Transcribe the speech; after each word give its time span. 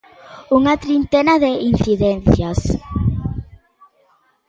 Unha 0.57 0.73
trintena 0.83 1.33
de 1.43 1.51
incidencias. 1.71 2.59